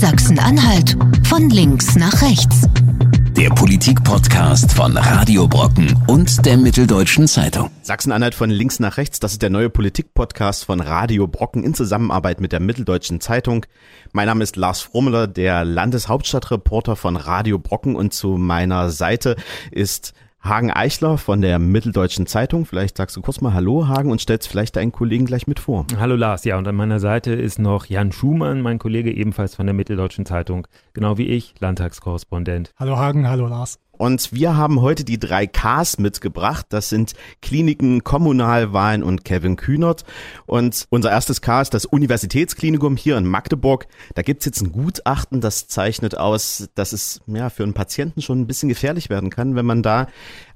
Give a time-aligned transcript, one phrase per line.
[0.00, 0.96] Sachsen-Anhalt
[1.26, 2.62] von links nach rechts.
[3.36, 7.68] Der Politik-Podcast von Radio Brocken und der Mitteldeutschen Zeitung.
[7.82, 12.40] Sachsen-Anhalt von links nach rechts, das ist der neue Politik-Podcast von Radio Brocken in Zusammenarbeit
[12.40, 13.66] mit der Mitteldeutschen Zeitung.
[14.12, 19.36] Mein Name ist Lars Frommeler, der Landeshauptstadtreporter von Radio Brocken und zu meiner Seite
[19.70, 22.64] ist Hagen Eichler von der Mitteldeutschen Zeitung.
[22.64, 25.86] Vielleicht sagst du kurz mal Hallo, Hagen, und stellst vielleicht deinen Kollegen gleich mit vor.
[25.98, 29.66] Hallo Lars, ja, und an meiner Seite ist noch Jan Schumann, mein Kollege ebenfalls von
[29.66, 32.72] der Mitteldeutschen Zeitung, genau wie ich, Landtagskorrespondent.
[32.78, 33.78] Hallo Hagen, hallo Lars.
[34.00, 36.64] Und wir haben heute die drei Ks mitgebracht.
[36.70, 40.06] Das sind Kliniken, Kommunalwahlen und Kevin Kühnert.
[40.46, 43.88] Und unser erstes K ist das Universitätsklinikum hier in Magdeburg.
[44.14, 48.40] Da gibt's jetzt ein Gutachten, das zeichnet aus, dass es ja für einen Patienten schon
[48.40, 50.06] ein bisschen gefährlich werden kann, wenn man da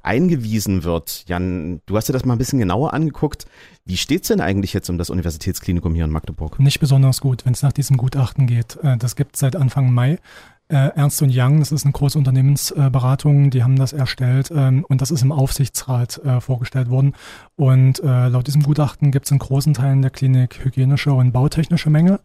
[0.02, 1.24] eingewiesen wird.
[1.26, 3.44] Jan, du hast dir das mal ein bisschen genauer angeguckt.
[3.84, 6.58] Wie steht's denn eigentlich jetzt um das Universitätsklinikum hier in Magdeburg?
[6.60, 8.78] Nicht besonders gut, wenn es nach diesem Gutachten geht.
[8.82, 10.18] Äh, das gibt seit Anfang Mai.
[10.68, 15.10] Äh, Ernst Young, das ist eine große Unternehmensberatung, die haben das erstellt ähm, und das
[15.10, 17.12] ist im Aufsichtsrat äh, vorgestellt worden.
[17.54, 21.90] Und äh, laut diesem Gutachten gibt es in großen Teilen der Klinik hygienische und bautechnische
[21.90, 22.18] Mängel.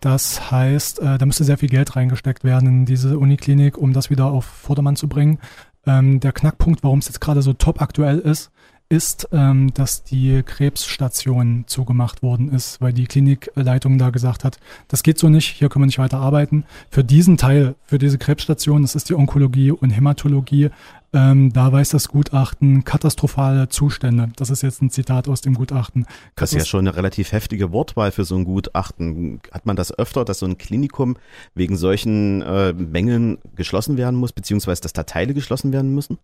[0.00, 4.10] Das heißt, äh, da müsste sehr viel Geld reingesteckt werden in diese Uniklinik, um das
[4.10, 5.38] wieder auf Vordermann zu bringen.
[5.86, 8.50] Ähm, der Knackpunkt, warum es jetzt gerade so top aktuell ist,
[8.94, 15.02] ist, ähm, dass die Krebsstation zugemacht worden ist, weil die Klinikleitung da gesagt hat, das
[15.02, 16.64] geht so nicht, hier können wir nicht weiter arbeiten.
[16.90, 20.70] Für diesen Teil, für diese Krebsstation, das ist die Onkologie und Hämatologie,
[21.12, 24.30] ähm, da weist das Gutachten katastrophale Zustände.
[24.36, 26.06] Das ist jetzt ein Zitat aus dem Gutachten.
[26.34, 29.40] Das ist ja schon eine relativ heftige Wortwahl für so ein Gutachten.
[29.52, 31.16] Hat man das öfter, dass so ein Klinikum
[31.54, 36.18] wegen solchen äh, Mängeln geschlossen werden muss, beziehungsweise dass da Teile geschlossen werden müssen?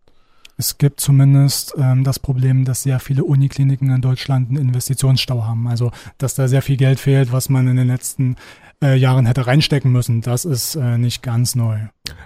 [0.61, 5.66] Es gibt zumindest ähm, das Problem, dass sehr viele Unikliniken in Deutschland einen Investitionsstau haben.
[5.66, 8.36] Also, dass da sehr viel Geld fehlt, was man in den letzten
[8.83, 10.20] äh, Jahren hätte reinstecken müssen.
[10.20, 11.78] Das ist äh, nicht ganz neu.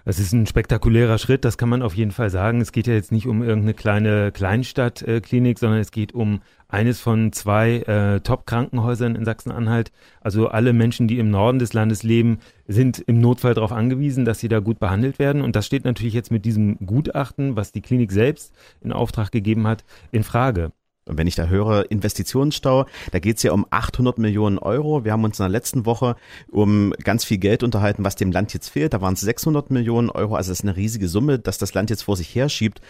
[0.05, 2.61] Das ist ein spektakulärer Schritt, das kann man auf jeden Fall sagen.
[2.61, 6.41] Es geht ja jetzt nicht um irgendeine kleine Kleinstadtklinik, sondern es geht um
[6.75, 9.93] eines von zwei äh, Top-Krankenhäusern in Sachsen-Anhalt.
[10.21, 14.41] Also alle Menschen, die im Norden des Landes leben, sind im Notfall darauf angewiesen, dass
[14.41, 15.41] sie da gut behandelt werden.
[15.41, 19.69] Und das steht natürlich jetzt mit diesem Gutachten, was die Klinik selbst in Auftrag gegeben
[19.69, 20.73] hat, in Frage.
[21.07, 25.05] Und wenn ich da höre, Investitionsstau, da geht es ja um 800 Millionen Euro.
[25.05, 26.17] Wir haben uns in der letzten Woche
[26.51, 28.95] um ganz viel Geld unterhalten, was dem Land jetzt fehlt.
[28.95, 30.35] Da waren es 600 Millionen Euro.
[30.35, 32.81] Also das ist eine riesige Summe, dass das Land jetzt vor sich herschiebt.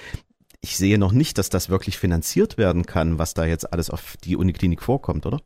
[0.65, 4.17] Ich sehe noch nicht, dass das wirklich finanziert werden kann, was da jetzt alles auf
[4.25, 5.43] die Uniklinik vorkommt, oder?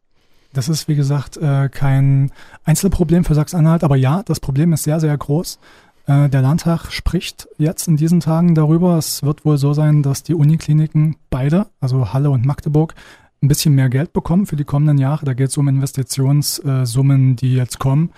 [0.53, 2.31] Das ist, wie gesagt, äh, kein
[2.62, 5.59] Einzelproblem für Sachsen-Anhalt, aber ja, das Problem ist sehr, sehr groß.
[6.06, 8.97] Äh, der Landtag spricht jetzt in diesen Tagen darüber.
[8.97, 12.95] Es wird wohl so sein, dass die Unikliniken beide, also Halle und Magdeburg,
[13.43, 15.25] ein bisschen mehr Geld bekommen für die kommenden Jahre.
[15.25, 18.11] Da geht es um Investitionssummen, die jetzt kommen.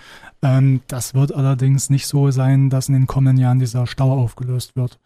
[0.43, 4.75] Ähm, das wird allerdings nicht so sein, dass in den kommenden Jahren dieser Stau aufgelöst
[4.75, 4.99] wird.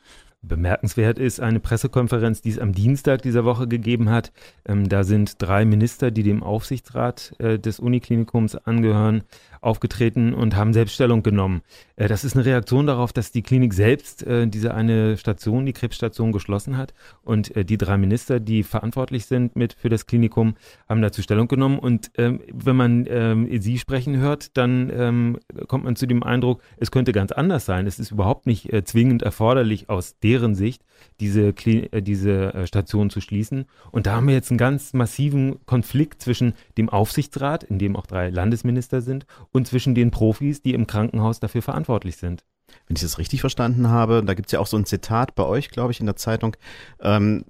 [0.48, 4.32] Bemerkenswert ist eine Pressekonferenz, die es am Dienstag dieser Woche gegeben hat.
[4.66, 9.24] Ähm, da sind drei Minister, die dem Aufsichtsrat äh, des Uniklinikums angehören,
[9.66, 11.62] aufgetreten und haben Selbststellung genommen.
[11.96, 15.74] Äh, das ist eine Reaktion darauf, dass die Klinik selbst äh, diese eine Station, die
[15.74, 16.94] Krebsstation, geschlossen hat.
[17.24, 20.56] Und äh, die drei Minister, die verantwortlich sind mit für das Klinikum,
[20.88, 21.80] haben dazu Stellung genommen.
[21.80, 26.62] Und ähm, wenn man ähm, sie sprechen hört, dann ähm, kommt man zu dem Eindruck,
[26.78, 27.88] es könnte ganz anders sein.
[27.88, 30.84] Es ist überhaupt nicht zwingend erforderlich aus deren Sicht,
[31.20, 33.66] diese, Kli diese Station zu schließen.
[33.92, 38.06] Und da haben wir jetzt einen ganz massiven Konflikt zwischen dem Aufsichtsrat, in dem auch
[38.06, 42.44] drei Landesminister sind, und zwischen den Profis, die im Krankenhaus dafür verantwortlich sind.
[42.88, 45.44] Wenn ich das richtig verstanden habe, da gibt es ja auch so ein Zitat bei
[45.44, 46.58] euch, glaube ich, in der Zeitung.
[47.00, 47.46] Ähm,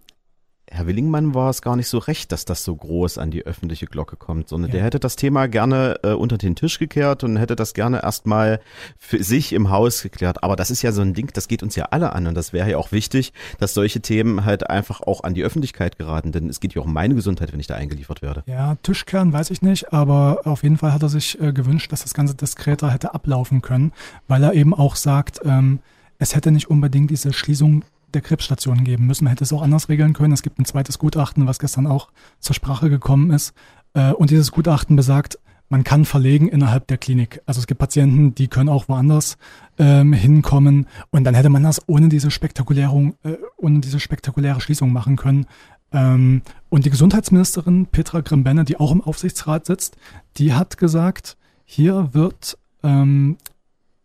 [0.69, 3.85] Herr Willingmann war es gar nicht so recht, dass das so groß an die öffentliche
[3.85, 4.77] Glocke kommt, sondern ja.
[4.77, 8.59] der hätte das Thema gerne äh, unter den Tisch gekehrt und hätte das gerne erstmal
[8.97, 10.43] für sich im Haus geklärt.
[10.43, 12.51] Aber das ist ja so ein Ding, das geht uns ja alle an und das
[12.51, 16.49] wäre ja auch wichtig, dass solche Themen halt einfach auch an die Öffentlichkeit geraten, denn
[16.49, 18.43] es geht ja auch um meine Gesundheit, wenn ich da eingeliefert werde.
[18.47, 22.01] Ja, Tischkern weiß ich nicht, aber auf jeden Fall hat er sich äh, gewünscht, dass
[22.01, 23.93] das Ganze diskreter hätte ablaufen können,
[24.27, 25.79] weil er eben auch sagt, ähm,
[26.17, 27.83] es hätte nicht unbedingt diese Schließung
[28.15, 29.25] der Krebsstationen geben müssen.
[29.25, 30.33] Man hätte es auch anders regeln können.
[30.33, 32.09] Es gibt ein zweites Gutachten, was gestern auch
[32.39, 33.53] zur Sprache gekommen ist.
[33.93, 35.37] Äh, und dieses Gutachten besagt,
[35.69, 37.41] man kann verlegen innerhalb der Klinik.
[37.45, 39.37] Also es gibt Patienten, die können auch woanders
[39.79, 44.93] ähm, hinkommen und dann hätte man das ohne diese spektakuläre, äh, ohne diese spektakuläre Schließung
[44.93, 45.47] machen können.
[45.91, 49.97] Ähm, und die Gesundheitsministerin Petra Grimbenne, die auch im Aufsichtsrat sitzt,
[50.37, 51.35] die hat gesagt,
[51.65, 53.37] hier wird ähm,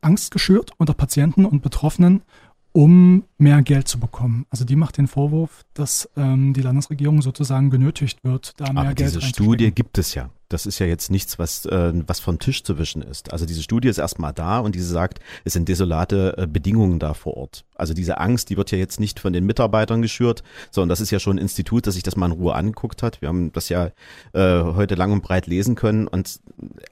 [0.00, 2.22] Angst geschürt unter Patienten und Betroffenen
[2.72, 4.46] um mehr Geld zu bekommen.
[4.50, 8.94] Also die macht den Vorwurf, dass ähm, die Landesregierung sozusagen genötigt wird, da mehr Aber
[8.94, 10.30] Geld diese Studie gibt es ja.
[10.50, 13.32] Das ist ja jetzt nichts, was, äh, was von Tisch zu wischen ist.
[13.32, 17.14] Also diese Studie ist erstmal da und diese sagt, es sind desolate äh, Bedingungen da
[17.14, 17.64] vor Ort.
[17.76, 20.42] Also diese Angst, die wird ja jetzt nicht von den Mitarbeitern geschürt,
[20.72, 23.22] sondern das ist ja schon ein Institut, das sich das mal in Ruhe angeguckt hat.
[23.22, 23.92] Wir haben das ja
[24.32, 26.40] äh, heute lang und breit lesen können und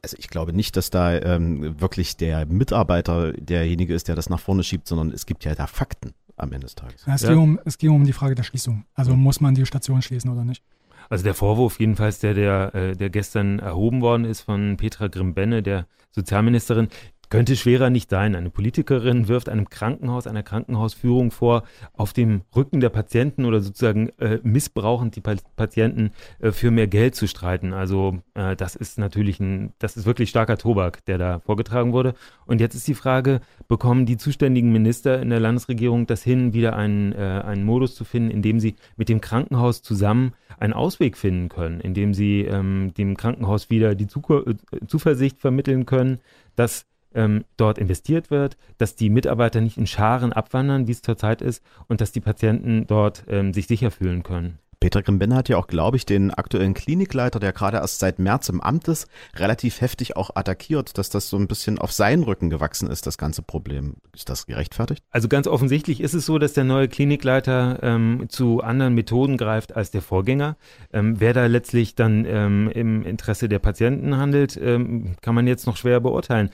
[0.03, 4.41] also ich glaube nicht, dass da ähm, wirklich der Mitarbeiter derjenige ist, der das nach
[4.41, 7.05] vorne schiebt, sondern es gibt ja da Fakten am Ende des Tages.
[7.07, 8.85] Ja, es, ging um, es ging um die Frage der Schließung.
[8.95, 10.63] Also muss man die Station schließen oder nicht?
[11.09, 15.63] Also der Vorwurf jedenfalls, der, der, äh, der gestern erhoben worden ist von Petra Grimbenne,
[15.63, 16.89] der Sozialministerin,
[17.29, 18.35] könnte schwerer nicht sein.
[18.35, 24.11] Eine Politikerin wirft einem Krankenhaus, einer Krankenhausführung vor, auf dem Rücken der Patienten oder sozusagen
[24.19, 26.11] äh, missbrauchend die pa Patienten
[26.41, 27.73] äh, für mehr Geld zu streiten.
[27.73, 32.15] Also äh, das ist natürlich ein, das ist wirklich starker Tobak, der da vorgetragen wurde.
[32.47, 36.77] Und jetzt ist die Frage, bekommen die zuständigen Minister in der Landesregierung das hin, wieder
[36.77, 41.17] einen, äh, einen Modus zu finden, in dem sie mit dem Krankenhaus zusammen einen Ausweg
[41.17, 44.55] finden können, in dem sie ähm, dem Krankenhaus wieder die Zuku äh,
[44.87, 46.21] Zuversicht vermitteln können,
[46.57, 51.43] dass ähm, dort investiert wird, dass die Mitarbeiter nicht in Scharen abwandern, wie es zurzeit
[51.43, 54.59] ist, und dass die Patienten dort ähm, sich sicher fühlen können.
[54.81, 58.49] Peter Grimbenne hat ja auch, glaube ich, den aktuellen Klinikleiter, der gerade erst seit März
[58.49, 62.49] im Amt ist, relativ heftig auch attackiert, dass das so ein bisschen auf seinen Rücken
[62.49, 63.97] gewachsen ist, das ganze Problem.
[64.15, 65.03] Ist das gerechtfertigt?
[65.11, 69.75] Also ganz offensichtlich ist es so, dass der neue Klinikleiter ähm, zu anderen Methoden greift
[69.75, 70.57] als der Vorgänger.
[70.93, 75.67] Ähm, wer da letztlich dann ähm, im Interesse der Patienten handelt, ähm, kann man jetzt
[75.67, 76.51] noch schwer beurteilen.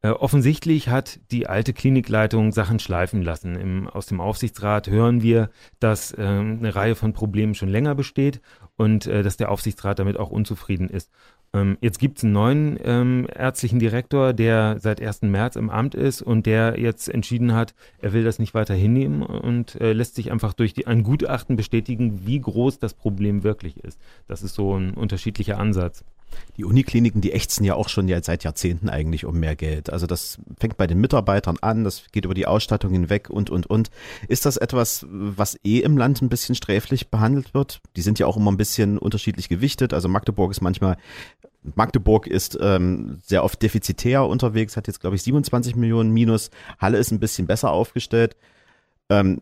[0.00, 3.56] Äh, offensichtlich hat die alte Klinikleitung Sachen schleifen lassen.
[3.56, 5.50] Im, aus dem Aufsichtsrat hören wir,
[5.80, 8.40] dass äh, eine Reihe von Problemen schon länger besteht
[8.76, 11.10] und äh, dass der Aufsichtsrat damit auch unzufrieden ist.
[11.52, 15.22] Ähm, jetzt gibt es einen neuen ähm, ärztlichen Direktor, der seit 1.
[15.22, 19.22] März im Amt ist und der jetzt entschieden hat, er will das nicht weiter hinnehmen
[19.22, 23.82] und äh, lässt sich einfach durch die, ein Gutachten bestätigen, wie groß das Problem wirklich
[23.82, 23.98] ist.
[24.28, 26.04] Das ist so ein unterschiedlicher Ansatz.
[26.56, 29.90] Die Unikliniken, die ächzen ja auch schon seit Jahrzehnten eigentlich um mehr Geld.
[29.90, 33.66] Also das fängt bei den Mitarbeitern an, das geht über die Ausstattung hinweg und, und,
[33.66, 33.90] und.
[34.28, 37.80] Ist das etwas, was eh im Land ein bisschen sträflich behandelt wird?
[37.96, 39.94] Die sind ja auch immer ein bisschen unterschiedlich gewichtet.
[39.94, 40.96] Also Magdeburg ist manchmal
[41.74, 46.50] Magdeburg ist ähm, sehr oft defizitär unterwegs, hat jetzt, glaube ich, 27 Millionen Minus.
[46.78, 48.36] Halle ist ein bisschen besser aufgestellt.
[49.10, 49.40] Ähm,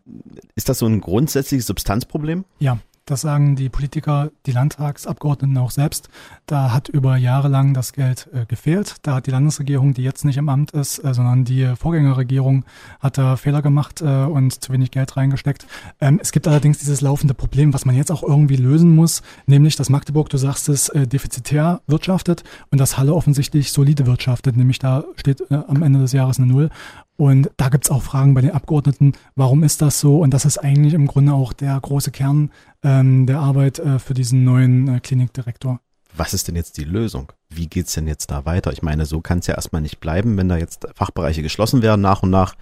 [0.55, 2.45] ist das so ein grundsätzliches Substanzproblem?
[2.59, 6.09] Ja, das sagen die Politiker, die Landtagsabgeordneten auch selbst.
[6.45, 8.95] Da hat über Jahre lang das Geld äh, gefehlt.
[9.01, 12.65] Da hat die Landesregierung, die jetzt nicht im Amt ist, äh, sondern die Vorgängerregierung,
[12.99, 15.65] hat da Fehler gemacht äh, und zu wenig Geld reingesteckt.
[16.01, 19.75] Ähm, es gibt allerdings dieses laufende Problem, was man jetzt auch irgendwie lösen muss, nämlich,
[19.75, 24.57] dass Magdeburg, du sagst es, äh, defizitär wirtschaftet und dass Halle offensichtlich solide wirtschaftet.
[24.57, 26.69] Nämlich da steht äh, am Ende des Jahres eine Null.
[27.17, 30.19] Und da gibt's auch Fragen bei den Abgeordneten, warum ist das so?
[30.19, 32.51] Und das ist eigentlich im Grunde auch der große Kern
[32.83, 35.81] ähm, der Arbeit äh, für diesen neuen äh, Klinikdirektor.
[36.15, 37.31] Was ist denn jetzt die Lösung?
[37.49, 38.71] Wie geht's denn jetzt da weiter?
[38.71, 42.01] Ich meine, so kann es ja erstmal nicht bleiben, wenn da jetzt Fachbereiche geschlossen werden
[42.01, 42.55] nach und nach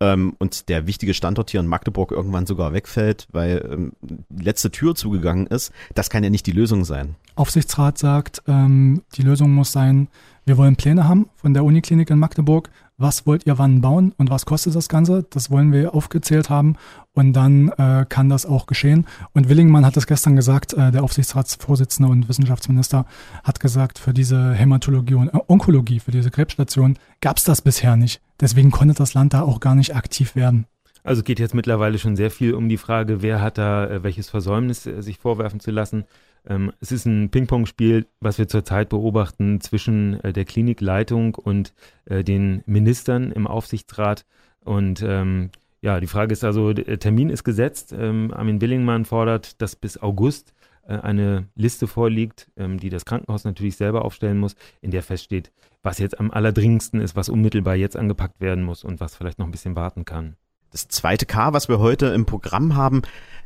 [0.00, 4.70] ähm, und der wichtige Standort hier in Magdeburg irgendwann sogar wegfällt, weil ähm, die letzte
[4.70, 5.72] Tür zugegangen ist.
[5.94, 7.16] Das kann ja nicht die Lösung sein.
[7.36, 10.08] Aufsichtsrat sagt, ähm, die Lösung muss sein,
[10.46, 12.70] wir wollen Pläne haben von der Uniklinik in Magdeburg
[13.04, 15.26] was wollt ihr wann bauen und was kostet das Ganze.
[15.28, 16.76] Das wollen wir aufgezählt haben
[17.12, 19.06] und dann äh, kann das auch geschehen.
[19.34, 23.04] Und Willingmann hat es gestern gesagt, äh, der Aufsichtsratsvorsitzende und Wissenschaftsminister
[23.44, 28.22] hat gesagt, für diese Hämatologie und Onkologie, für diese Krebsstation gab es das bisher nicht.
[28.40, 30.64] Deswegen konnte das Land da auch gar nicht aktiv werden.
[31.02, 34.30] Also geht jetzt mittlerweile schon sehr viel um die Frage, wer hat da äh, welches
[34.30, 36.04] Versäumnis äh, sich vorwerfen zu lassen.
[36.46, 41.74] Ähm, es ist ein Ping-Pong-Spiel, was wir zurzeit beobachten zwischen äh, der Klinikleitung und
[42.04, 44.26] äh, den Ministern im Aufsichtsrat.
[44.60, 47.94] Und ähm, ja, die Frage ist also, der Termin ist gesetzt.
[47.96, 50.54] Ähm, Armin Willingmann fordert, dass bis August
[50.86, 55.52] äh, eine Liste vorliegt, ähm, die das Krankenhaus natürlich selber aufstellen muss, in der feststeht,
[55.82, 59.46] was jetzt am allerdringendsten ist, was unmittelbar jetzt angepackt werden muss und was vielleicht noch
[59.46, 60.36] ein bisschen warten kann.
[60.74, 63.02] Das zweite K, was wir heute im Programm haben,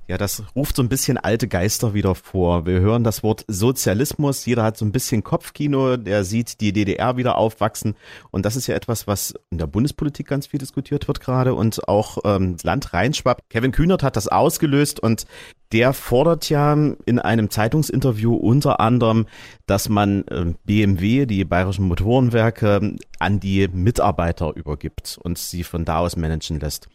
[0.07, 2.65] ja, das ruft so ein bisschen alte Geister wieder vor.
[2.65, 4.47] Wir hören das Wort Sozialismus.
[4.47, 7.97] Jeder hat so ein bisschen Kopfkino, der sieht die DDR wieder aufwachsen.
[8.31, 11.87] Und das ist ja etwas, was in der Bundespolitik ganz viel diskutiert wird gerade und
[11.87, 13.43] auch ähm, Land reinschwappt.
[13.51, 15.27] Kevin Kühnert hat das ausgelöst und
[15.73, 19.27] der fordert ja in einem Zeitungsinterview unter anderem,
[19.67, 25.99] dass man äh, BMW, die bayerischen Motorenwerke, an die Mitarbeiter übergibt und sie von da
[25.99, 26.89] aus managen lässt.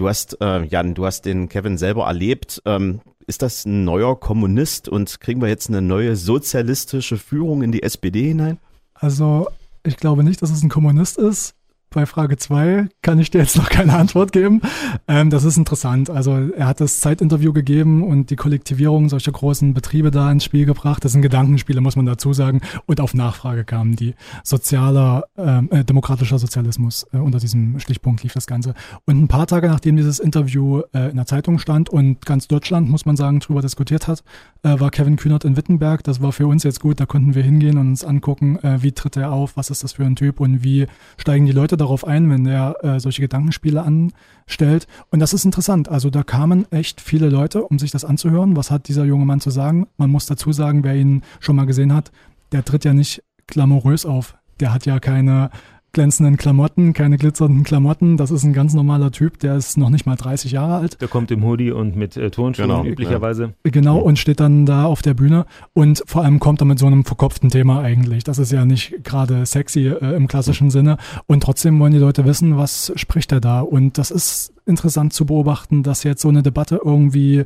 [0.00, 2.62] Du hast, äh, Jan, du hast den Kevin selber erlebt.
[2.64, 7.70] Ähm, ist das ein neuer Kommunist und kriegen wir jetzt eine neue sozialistische Führung in
[7.70, 8.56] die SPD hinein?
[8.94, 9.48] Also,
[9.82, 11.54] ich glaube nicht, dass es ein Kommunist ist.
[11.92, 14.60] Bei Frage zwei kann ich dir jetzt noch keine Antwort geben.
[15.08, 16.08] Ähm, das ist interessant.
[16.08, 20.66] Also er hat das Zeitinterview gegeben und die Kollektivierung solcher großen Betriebe da ins Spiel
[20.66, 21.04] gebracht.
[21.04, 22.60] Das sind Gedankenspiele, muss man dazu sagen.
[22.86, 27.06] Und auf Nachfrage kamen die sozialer, ähm, äh, demokratischer Sozialismus.
[27.12, 28.74] Äh, unter diesem Stichpunkt lief das Ganze.
[29.04, 32.88] Und ein paar Tage nachdem dieses Interview äh, in der Zeitung stand und ganz Deutschland,
[32.88, 34.22] muss man sagen, darüber diskutiert hat,
[34.62, 36.04] äh, war Kevin Kühnert in Wittenberg.
[36.04, 37.00] Das war für uns jetzt gut.
[37.00, 39.94] Da konnten wir hingehen und uns angucken, äh, wie tritt er auf, was ist das
[39.94, 43.82] für ein Typ und wie steigen die Leute darauf ein, wenn er äh, solche Gedankenspiele
[43.82, 44.86] anstellt.
[45.10, 45.88] Und das ist interessant.
[45.88, 48.56] Also da kamen echt viele Leute, um sich das anzuhören.
[48.56, 49.86] Was hat dieser junge Mann zu sagen?
[49.96, 52.12] Man muss dazu sagen, wer ihn schon mal gesehen hat,
[52.52, 54.36] der tritt ja nicht glamourös auf.
[54.60, 55.50] Der hat ja keine
[55.92, 58.16] glänzenden Klamotten, keine glitzernden Klamotten.
[58.16, 61.00] Das ist ein ganz normaler Typ, der ist noch nicht mal 30 Jahre alt.
[61.00, 63.54] Der kommt im Hoodie und mit äh, Turnschuhen Genau, üblicherweise.
[63.64, 65.46] Genau, und steht dann da auf der Bühne.
[65.72, 68.24] Und vor allem kommt er mit so einem verkopften Thema eigentlich.
[68.24, 70.96] Das ist ja nicht gerade sexy äh, im klassischen Sinne.
[71.26, 73.60] Und trotzdem wollen die Leute wissen, was spricht er da.
[73.60, 77.44] Und das ist interessant zu beobachten, dass jetzt so eine Debatte irgendwie äh,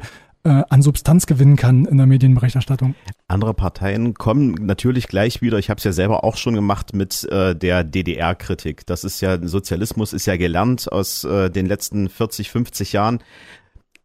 [0.51, 2.95] an Substanz gewinnen kann in der Medienberichterstattung.
[3.29, 7.25] Andere Parteien kommen natürlich gleich wieder, ich habe es ja selber auch schon gemacht mit
[7.31, 8.87] äh, der DDR-Kritik.
[8.87, 13.21] Das ist ja, Sozialismus ist ja gelernt aus äh, den letzten 40, 50 Jahren.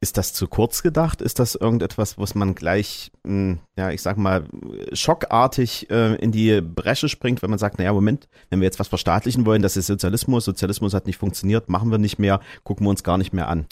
[0.01, 1.22] Ist das zu kurz gedacht?
[1.22, 4.46] Ist das irgendetwas, was man gleich, mh, ja, ich sag mal,
[4.93, 8.88] schockartig äh, in die Bresche springt, wenn man sagt, naja, Moment, wenn wir jetzt was
[8.88, 12.91] verstaatlichen wollen, das ist Sozialismus, Sozialismus hat nicht funktioniert, machen wir nicht mehr, gucken wir
[12.91, 13.65] uns gar nicht mehr an.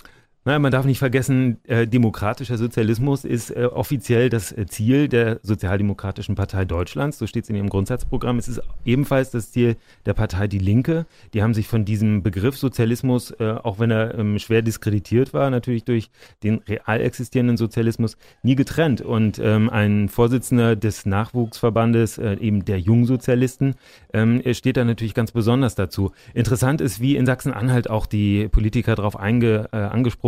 [0.48, 5.42] Naja, man darf nicht vergessen, äh, demokratischer Sozialismus ist äh, offiziell das äh, Ziel der
[5.44, 7.18] Sozialdemokratischen Partei Deutschlands.
[7.18, 8.40] So steht es in ihrem Grundsatzprogramm.
[8.40, 9.76] Es ist ebenfalls das Ziel
[10.06, 11.06] der Partei Die Linke.
[11.34, 15.50] Die haben sich von diesem Begriff Sozialismus, äh, auch wenn er ähm, schwer diskreditiert war,
[15.50, 16.12] natürlich durch
[16.44, 19.02] den real existierenden Sozialismus, nie getrennt.
[19.02, 23.76] Und ähm, ein Vorsitzender des Nachwuchsverbandes, äh, eben der Jungsozialisten,
[24.14, 26.14] ähm, steht da natürlich ganz besonders dazu.
[26.34, 29.68] Interessant ist, wie in Sachsen-Anhalt auch die Politiker darauf einge,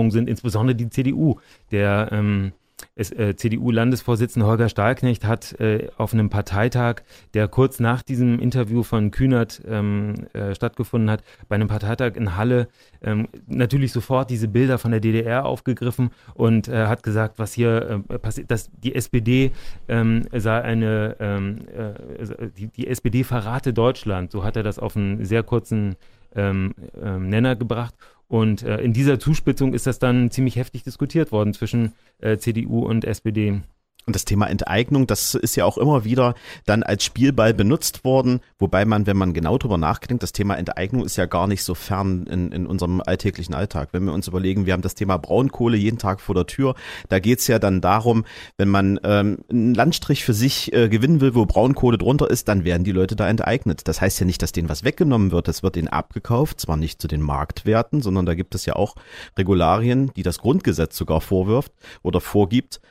[0.10, 1.36] angesprungen sind, insbesondere die CDU.
[1.72, 2.52] Der ähm,
[2.96, 7.02] äh, CDU-Landesvorsitzende Holger Stahlknecht hat äh, auf einem Parteitag,
[7.34, 12.38] der kurz nach diesem Interview von Kühnert ähm, äh, stattgefunden hat, bei einem Parteitag in
[12.38, 12.70] Halle
[13.02, 18.04] ähm, natürlich sofort diese Bilder von der DDR aufgegriffen und äh, hat gesagt, was hier
[18.10, 19.52] äh, passiert, dass die SPD
[19.90, 24.32] ähm, sei eine, ähm, äh, die, die SPD verrate Deutschland.
[24.32, 25.96] So hat er das auf einen sehr kurzen
[26.36, 27.94] ähm, ähm, Nenner gebracht.
[28.30, 32.86] Und äh, in dieser Zuspitzung ist das dann ziemlich heftig diskutiert worden zwischen äh, CDU
[32.86, 33.62] und SPD.
[34.10, 36.34] Und das Thema Enteignung, das ist ja auch immer wieder
[36.66, 41.06] dann als Spielball benutzt worden, wobei man, wenn man genau drüber nachdenkt, das Thema Enteignung
[41.06, 43.90] ist ja gar nicht so fern in, in unserem alltäglichen Alltag.
[43.92, 46.74] Wenn wir uns überlegen, wir haben das Thema Braunkohle jeden Tag vor der Tür,
[47.10, 48.26] da geht's ja dann darum,
[48.58, 52.64] wenn man ähm, einen Landstrich für sich äh, gewinnen will, wo Braunkohle drunter ist, dann
[52.64, 53.88] werden die Leute da enteignet.
[53.88, 57.00] Das heißt ja nicht, dass denen was weggenommen wird, es wird ihnen abgekauft, zwar nicht
[57.00, 58.96] zu den Marktwerten, sondern da gibt es ja auch
[59.38, 62.82] Regularien, die das Grundgesetz sogar vorwirft oder vorgibt.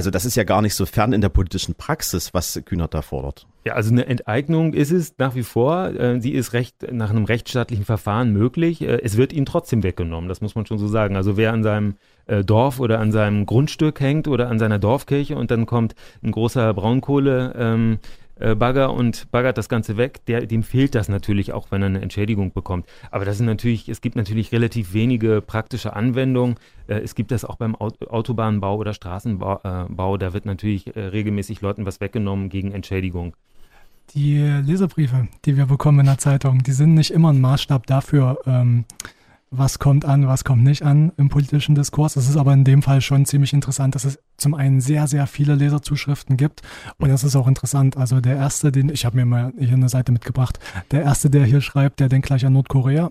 [0.00, 3.02] Also das ist ja gar nicht so fern in der politischen Praxis, was Kühnert da
[3.02, 3.46] fordert.
[3.66, 5.88] Ja, also eine Enteignung ist es nach wie vor.
[5.88, 8.80] Äh, sie ist recht nach einem rechtsstaatlichen Verfahren möglich.
[8.80, 11.16] Äh, es wird ihnen trotzdem weggenommen, das muss man schon so sagen.
[11.16, 15.36] Also wer an seinem äh, Dorf oder an seinem Grundstück hängt oder an seiner Dorfkirche
[15.36, 17.98] und dann kommt ein großer Braunkohle ähm,
[18.40, 21.86] äh, Bagger und baggert das Ganze weg, der, dem fehlt das natürlich auch, wenn er
[21.86, 22.86] eine Entschädigung bekommt.
[23.10, 26.56] Aber das sind natürlich, es gibt natürlich relativ wenige praktische Anwendungen.
[26.86, 29.60] Äh, es gibt das auch beim Aut Autobahnbau oder Straßenbau.
[29.62, 33.36] Äh, da wird natürlich äh, regelmäßig Leuten was weggenommen gegen Entschädigung.
[34.14, 38.38] Die Leserbriefe, die wir bekommen in der Zeitung, die sind nicht immer ein Maßstab dafür,
[38.44, 38.84] ähm,
[39.52, 42.14] was kommt an, was kommt nicht an im politischen Diskurs.
[42.14, 45.26] Es ist aber in dem Fall schon ziemlich interessant, dass es zum einen sehr, sehr
[45.26, 46.62] viele Leserzuschriften gibt.
[46.98, 47.96] Und das ist auch interessant.
[47.96, 50.60] Also der erste, den, ich habe mir mal hier eine Seite mitgebracht,
[50.92, 53.10] der erste, der hier schreibt, der denkt gleich an Nordkorea.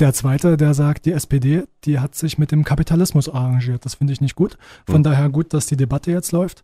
[0.00, 3.84] Der zweite, der sagt, die SPD, die hat sich mit dem Kapitalismus arrangiert.
[3.86, 4.58] Das finde ich nicht gut.
[4.86, 5.04] Von Mhm.
[5.04, 6.62] daher gut, dass die Debatte jetzt läuft.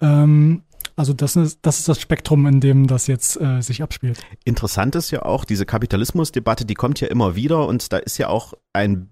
[0.00, 0.62] Ähm,
[0.96, 4.20] also das ist, das ist das Spektrum, in dem das jetzt äh, sich abspielt.
[4.44, 8.28] Interessant ist ja auch, diese Kapitalismusdebatte, die kommt ja immer wieder und da ist ja
[8.28, 9.08] auch ein,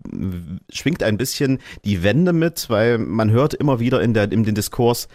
[0.71, 4.55] schwingt ein bisschen die Wende mit, weil man hört immer wieder in, der, in den
[4.55, 5.09] Diskurs,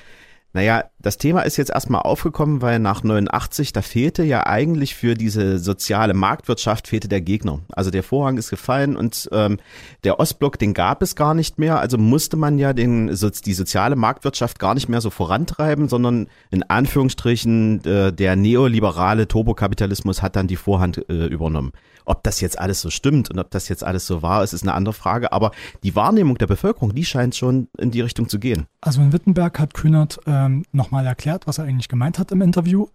[0.56, 5.14] naja, das Thema ist jetzt erstmal aufgekommen, weil nach 89, da fehlte ja eigentlich für
[5.14, 7.60] diese soziale Marktwirtschaft, fehlte der Gegner.
[7.74, 9.58] Also der Vorhang ist gefallen und ähm,
[10.06, 11.80] der Ostblock, den gab es gar nicht mehr.
[11.80, 16.64] Also musste man ja den, die soziale Marktwirtschaft gar nicht mehr so vorantreiben, sondern in
[16.64, 21.74] Anführungsstrichen äh, der neoliberale Turbokapitalismus hat dann die Vorhand äh, übernommen.
[22.06, 24.64] Ob das jetzt alles so stimmt und ob das jetzt alles so wahr ist, ist
[24.64, 25.32] eine andere Frage.
[25.32, 25.52] Aber
[25.84, 28.66] die Wahrnehmung der Bevölkerung, die scheint schon in die Richtung zu gehen.
[28.82, 32.42] Also in Wittenberg hat Kühnert ähm, nochmal nochmal erklärt, was er eigentlich gemeint hat im
[32.42, 32.88] Interview.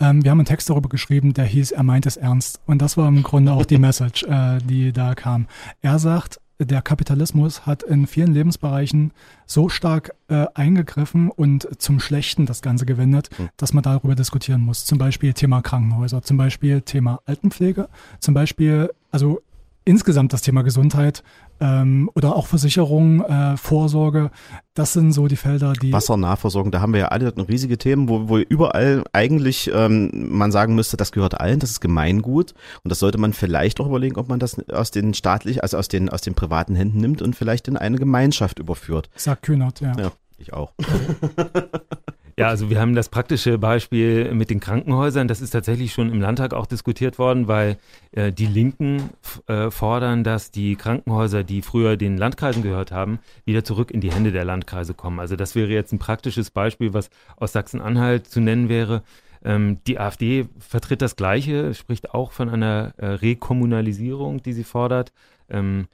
[0.00, 2.60] Ähm, wir haben einen Text darüber geschrieben, der hieß, er meint es ernst.
[2.66, 5.46] Und das war im Grunde auch die Message, äh, die da kam.
[5.82, 9.12] Er sagt, der Kapitalismus hat in vielen Lebensbereichen
[9.46, 13.48] so stark äh, eingegriffen und zum Schlechten das Ganze gewendet, mhm.
[13.56, 14.84] dass man darüber diskutieren muss.
[14.84, 17.88] Zum Beispiel Thema Krankenhäuser, zum Beispiel Thema Altenpflege,
[18.18, 19.40] zum Beispiel, also
[19.88, 21.22] insgesamt das Thema Gesundheit
[21.60, 24.30] ähm, oder auch Versicherung, äh, Vorsorge,
[24.74, 25.92] das sind so die Felder, die.
[25.92, 30.74] Wassernahversorgung, da haben wir ja alle riesige Themen, wo, wo überall eigentlich ähm, man sagen
[30.74, 32.52] müsste, das gehört allen, das ist Gemeingut.
[32.84, 35.88] Und das sollte man vielleicht auch überlegen, ob man das aus den staatlich, also aus
[35.88, 39.08] den, aus den privaten Händen nimmt und vielleicht in eine Gemeinschaft überführt.
[39.16, 39.92] Sagt Kühnert, ja.
[39.98, 40.72] Ja, ich auch.
[42.38, 45.26] Ja, also wir haben das praktische Beispiel mit den Krankenhäusern.
[45.26, 47.78] Das ist tatsächlich schon im Landtag auch diskutiert worden, weil
[48.12, 49.10] äh, die Linken
[49.48, 54.12] äh, fordern, dass die Krankenhäuser, die früher den Landkreisen gehört haben, wieder zurück in die
[54.12, 55.18] Hände der Landkreise kommen.
[55.18, 59.02] Also das wäre jetzt ein praktisches Beispiel, was aus Sachsen-Anhalt zu nennen wäre.
[59.44, 65.12] Ähm, die AfD vertritt das Gleiche, spricht auch von einer äh, Rekommunalisierung, die sie fordert.
[65.50, 65.88] Ähm,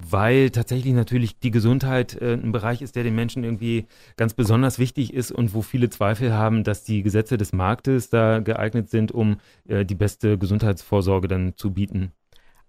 [0.00, 3.86] weil tatsächlich natürlich die Gesundheit äh, ein Bereich ist, der den Menschen irgendwie
[4.16, 8.40] ganz besonders wichtig ist und wo viele Zweifel haben, dass die Gesetze des Marktes da
[8.40, 12.12] geeignet sind, um äh, die beste Gesundheitsvorsorge dann zu bieten.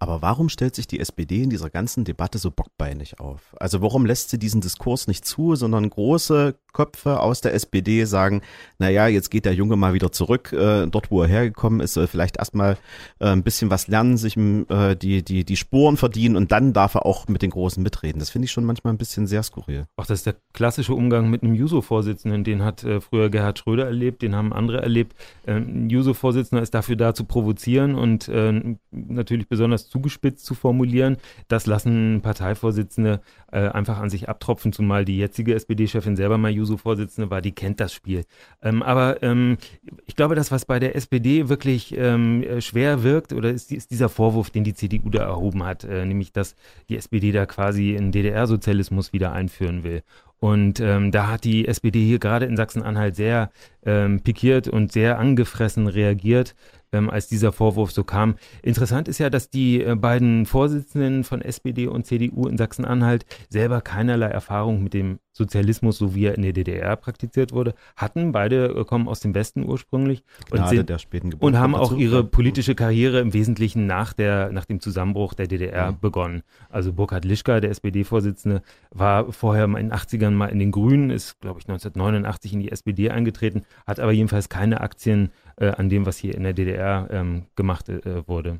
[0.01, 3.53] Aber warum stellt sich die SPD in dieser ganzen Debatte so bockbeinig auf?
[3.59, 8.41] Also warum lässt sie diesen Diskurs nicht zu, sondern große Köpfe aus der SPD sagen,
[8.77, 11.95] na ja, jetzt geht der Junge mal wieder zurück, äh, dort wo er hergekommen ist,
[11.95, 12.77] soll vielleicht erstmal
[13.19, 16.95] äh, ein bisschen was lernen, sich äh, die, die, die Spuren verdienen und dann darf
[16.95, 18.19] er auch mit den Großen mitreden.
[18.19, 19.85] Das finde ich schon manchmal ein bisschen sehr skurril.
[19.97, 23.85] Ach, das ist der klassische Umgang mit einem Juso-Vorsitzenden, den hat äh, früher Gerhard Schröder
[23.85, 25.15] erlebt, den haben andere erlebt.
[25.45, 31.17] Ähm, ein Juso-Vorsitzender ist dafür da zu provozieren und äh, natürlich besonders zugespitzt zu formulieren.
[31.47, 37.29] Das lassen Parteivorsitzende äh, einfach an sich abtropfen, zumal die jetzige SPD-Chefin selber mal Juso-Vorsitzende
[37.29, 38.25] war, die kennt das Spiel.
[38.61, 39.57] Ähm, aber ähm,
[40.05, 44.09] ich glaube, das, was bei der SPD wirklich ähm, schwer wirkt, oder ist, ist, dieser
[44.09, 46.55] Vorwurf, den die CDU da erhoben hat, äh, nämlich, dass
[46.89, 50.03] die SPD da quasi einen DDR-Sozialismus wieder einführen will.
[50.39, 53.51] Und ähm, da hat die SPD hier gerade in Sachsen-Anhalt sehr
[53.85, 56.55] ähm, pikiert und sehr angefressen reagiert
[56.91, 58.35] ähm, als dieser Vorwurf so kam.
[58.61, 63.81] Interessant ist ja, dass die äh, beiden Vorsitzenden von SPD und CDU in Sachsen-Anhalt selber
[63.81, 68.31] keinerlei Erfahrung mit dem Sozialismus, so wie er in der DDR praktiziert wurde, hatten.
[68.31, 70.91] Beide äh, kommen aus dem Westen ursprünglich und, sind,
[71.39, 75.75] und haben auch ihre politische Karriere im Wesentlichen nach, der, nach dem Zusammenbruch der DDR
[75.75, 75.91] ja.
[75.91, 76.43] begonnen.
[76.69, 81.39] Also Burkhard Lischka, der SPD-Vorsitzende, war vorher in den 80ern mal in den Grünen, ist,
[81.39, 86.05] glaube ich, 1989 in die SPD eingetreten, hat aber jedenfalls keine Aktien äh, an dem,
[86.05, 88.59] was hier in der DDR ähm, gemacht äh, wurde.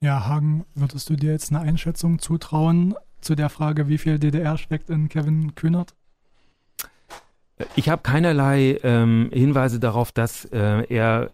[0.00, 4.56] Ja, Hagen, würdest du dir jetzt eine Einschätzung zutrauen zu der Frage, wie viel DDR
[4.56, 5.94] steckt in Kevin Kühnert?
[7.76, 11.30] Ich habe keinerlei ähm, Hinweise darauf, dass äh, er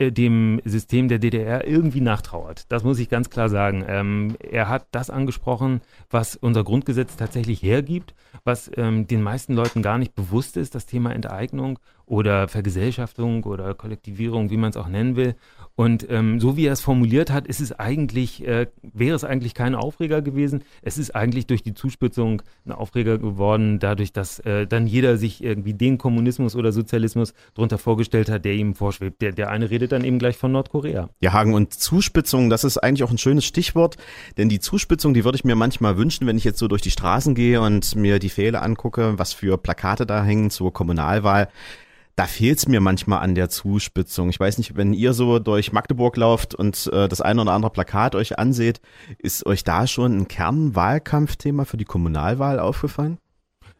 [0.00, 2.64] äh, dem System der DDR irgendwie nachtrauert.
[2.72, 3.84] Das muss ich ganz klar sagen.
[3.86, 9.82] Ähm, er hat das angesprochen, was unser Grundgesetz tatsächlich hergibt, was ähm, den meisten Leuten
[9.82, 11.78] gar nicht bewusst ist, das Thema Enteignung
[12.10, 15.36] oder Vergesellschaftung oder Kollektivierung, wie man es auch nennen will.
[15.76, 19.54] Und ähm, so wie er es formuliert hat, ist es eigentlich, äh, wäre es eigentlich
[19.54, 20.64] kein Aufreger gewesen.
[20.82, 25.42] Es ist eigentlich durch die Zuspitzung ein Aufreger geworden, dadurch, dass äh, dann jeder sich
[25.42, 29.22] irgendwie den Kommunismus oder Sozialismus drunter vorgestellt hat, der ihm vorschwebt.
[29.22, 31.10] Der, der eine redet dann eben gleich von Nordkorea.
[31.20, 33.96] Ja, Hagen, und Zuspitzung, das ist eigentlich auch ein schönes Stichwort,
[34.36, 36.90] denn die Zuspitzung, die würde ich mir manchmal wünschen, wenn ich jetzt so durch die
[36.90, 41.48] Straßen gehe und mir die Fehler angucke, was für Plakate da hängen zur Kommunalwahl
[42.20, 44.28] da fehlt es mir manchmal an der Zuspitzung.
[44.28, 47.72] Ich weiß nicht, wenn ihr so durch Magdeburg lauft und äh, das eine oder andere
[47.72, 48.82] Plakat euch anseht,
[49.16, 53.16] ist euch da schon ein Kernwahlkampfthema für die Kommunalwahl aufgefallen?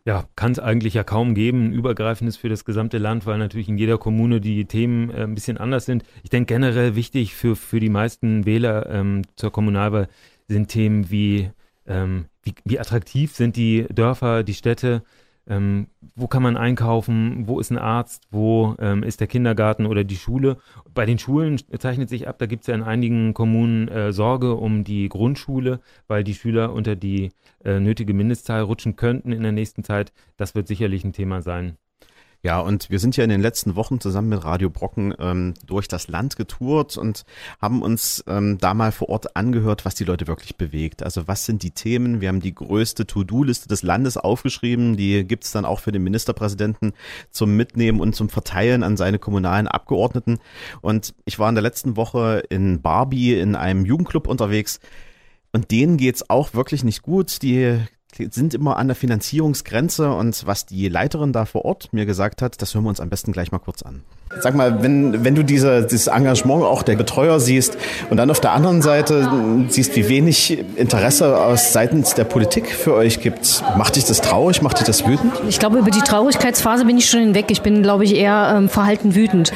[0.07, 3.69] Ja, kann es eigentlich ja kaum geben, ein übergreifendes für das gesamte Land, weil natürlich
[3.69, 6.03] in jeder Kommune die Themen äh, ein bisschen anders sind.
[6.23, 10.09] Ich denke generell wichtig für, für die meisten Wähler ähm, zur Kommunalwahl
[10.49, 11.51] sind Themen wie,
[11.87, 15.03] ähm, wie, wie attraktiv sind die Dörfer, die Städte,
[15.51, 20.05] ähm, wo kann man einkaufen, wo ist ein Arzt, wo ähm, ist der Kindergarten oder
[20.05, 20.57] die Schule.
[20.95, 24.55] Bei den Schulen zeichnet sich ab, da gibt es ja in einigen Kommunen äh, Sorge
[24.55, 27.33] um die Grundschule, weil die Schüler unter die
[27.65, 30.13] äh, nötige Mindestzahl rutschen könnten in der nächsten Zeit.
[30.37, 31.77] Das wird sicherlich ein Thema sein.
[32.43, 35.89] Ja, und wir sind ja in den letzten Wochen zusammen mit Radio Brocken ähm, durch
[35.89, 37.25] das Land getourt und
[37.61, 41.03] haben uns ähm, da mal vor Ort angehört, was die Leute wirklich bewegt.
[41.03, 42.23] Also was sind die Themen?
[42.23, 44.97] Wir haben die größte To-Do-Liste des Landes aufgeschrieben.
[44.97, 46.95] Die gibt's dann auch für den Ministerpräsidenten
[47.31, 50.39] zum Mitnehmen und zum Verteilen an seine kommunalen Abgeordneten.
[50.81, 54.81] Und ich war in der letzten Woche in Barbie in einem Jugendclub unterwegs.
[55.53, 57.43] Und denen geht's auch wirklich nicht gut.
[57.43, 57.81] Die
[58.31, 62.61] sind immer an der Finanzierungsgrenze und was die Leiterin da vor Ort mir gesagt hat,
[62.61, 64.03] das hören wir uns am besten gleich mal kurz an.
[64.39, 67.77] Sag mal, wenn, wenn du diese, dieses Engagement auch der Betreuer siehst
[68.11, 69.29] und dann auf der anderen Seite
[69.69, 74.63] siehst, wie wenig Interesse aus seitens der Politik für euch gibt, macht dich das traurig,
[74.63, 75.33] macht dich das wütend?
[75.49, 77.47] Ich glaube, über die Traurigkeitsphase bin ich schon hinweg.
[77.49, 79.53] Ich bin, glaube ich, eher ähm, verhalten wütend.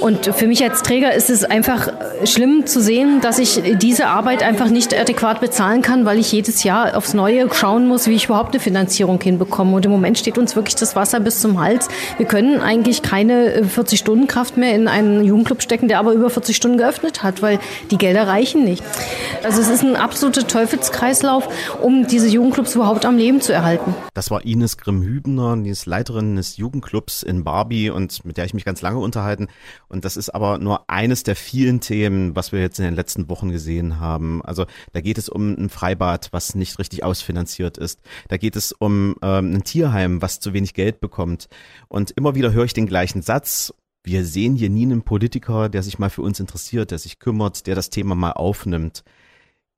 [0.00, 1.92] Und für mich als Träger ist es einfach
[2.24, 6.64] schlimm zu sehen, dass ich diese Arbeit einfach nicht adäquat bezahlen kann, weil ich jedes
[6.64, 9.76] Jahr aufs Neue schauen muss, wie ich überhaupt eine Finanzierung hinbekomme.
[9.76, 11.86] Und im Moment steht uns wirklich das Wasser bis zum Hals.
[12.16, 16.30] Wir können eigentlich keine 40 Stunden Stundenkraft mehr in einen Jugendclub stecken, der aber über
[16.30, 17.58] 40 Stunden geöffnet hat, weil
[17.90, 18.82] die Gelder reichen nicht.
[19.44, 21.46] Also es ist ein absoluter Teufelskreislauf,
[21.82, 23.94] um diese Jugendclubs überhaupt am Leben zu erhalten.
[24.14, 28.54] Das war Ines Grimm-Hübner, die ist Leiterin des Jugendclubs in Barbie und mit der ich
[28.54, 29.48] mich ganz lange unterhalten.
[29.88, 33.28] Und das ist aber nur eines der vielen Themen, was wir jetzt in den letzten
[33.28, 34.42] Wochen gesehen haben.
[34.42, 38.00] Also da geht es um ein Freibad, was nicht richtig ausfinanziert ist.
[38.28, 41.48] Da geht es um ähm, ein Tierheim, was zu wenig Geld bekommt.
[41.88, 43.74] Und immer wieder höre ich den gleichen Satz
[44.06, 47.66] wir sehen hier nie einen Politiker, der sich mal für uns interessiert, der sich kümmert,
[47.66, 49.02] der das Thema mal aufnimmt.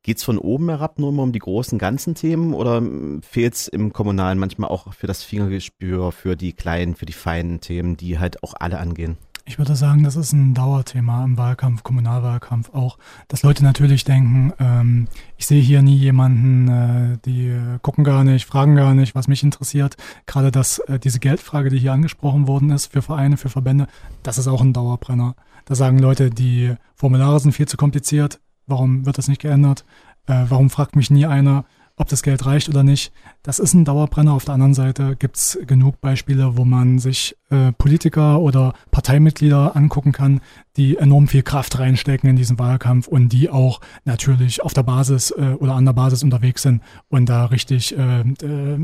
[0.03, 2.83] Geht's von oben herab nur immer um die großen ganzen Themen oder
[3.23, 7.97] fehlt's im Kommunalen manchmal auch für das Fingergespür, für die kleinen, für die feinen Themen,
[7.97, 9.17] die halt auch alle angehen?
[9.49, 14.53] Ich würde sagen, das ist ein Dauerthema im Wahlkampf, Kommunalwahlkampf auch, dass Leute natürlich denken,
[14.61, 15.09] ähm,
[15.39, 19.43] ich sehe hier nie jemanden, äh, die gucken gar nicht, fragen gar nicht, was mich
[19.43, 19.97] interessiert.
[20.27, 23.87] Gerade dass äh, diese Geldfrage, die hier angesprochen worden ist, für Vereine, für Verbände,
[24.23, 25.35] das ist auch ein Dauerbrenner.
[25.65, 29.87] Da sagen Leute, die Formulare sind viel zu kompliziert, warum wird das nicht geändert?
[30.27, 31.65] Äh, warum fragt mich nie einer,
[31.99, 33.13] ob das Geld reicht oder nicht.
[33.43, 34.33] Das ist ein Dauerbrenner.
[34.33, 40.13] Auf der anderen Seite gibt's genug Beispiele, wo man sich äh, Politiker oder Parteimitglieder angucken
[40.13, 40.41] kann,
[40.77, 45.33] die enorm viel Kraft reinstecken in diesen Wahlkampf und die auch natürlich auf der Basis
[45.33, 48.79] äh, oder an der Basis unterwegs sind und da richtig äh, äh,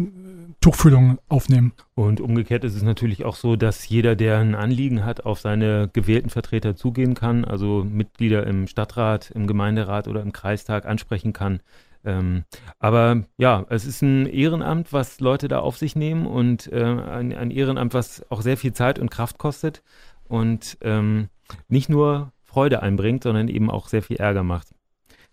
[0.60, 1.72] Tuchfühlung aufnehmen.
[1.94, 5.88] Und umgekehrt ist es natürlich auch so, dass jeder, der ein Anliegen hat, auf seine
[5.92, 11.60] gewählten Vertreter zugehen kann, also Mitglieder im Stadtrat, im Gemeinderat oder im Kreistag ansprechen kann
[12.04, 12.44] ähm,
[12.78, 17.32] aber ja, es ist ein Ehrenamt, was Leute da auf sich nehmen und äh, ein,
[17.34, 19.82] ein, Ehrenamt, was auch sehr viel Zeit und Kraft kostet
[20.28, 21.28] und ähm,
[21.68, 24.68] nicht nur Freude einbringt, sondern eben auch sehr viel Ärger macht.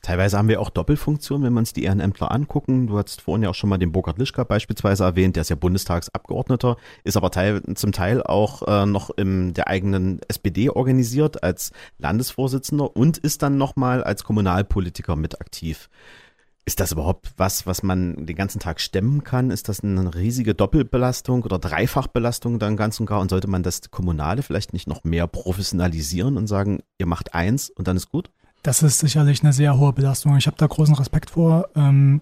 [0.02, 2.88] Teilweise haben wir auch Doppelfunktionen, wenn wir uns die Ehrenämtler angucken.
[2.88, 5.56] Du hast vorhin ja auch schon mal den Burkhard Lischka beispielsweise erwähnt, der ist ja
[5.56, 11.72] Bundestagsabgeordneter, ist aber teil, zum Teil auch äh, noch in der eigenen SPD organisiert als
[12.00, 15.88] Landesvorsitzender und ist dann nochmal als Kommunalpolitiker mit aktiv.
[16.64, 19.50] Ist das überhaupt was, was man den ganzen Tag stemmen kann?
[19.50, 23.20] Ist das eine riesige Doppelbelastung oder Dreifachbelastung dann ganz und gar?
[23.20, 27.72] Und sollte man das Kommunale vielleicht nicht noch mehr professionalisieren und sagen, ihr macht eins
[27.72, 28.30] und dann ist gut?
[28.64, 30.38] Das ist sicherlich eine sehr hohe Belastung.
[30.38, 31.70] Ich habe da großen Respekt vor.
[31.76, 32.22] Ähm,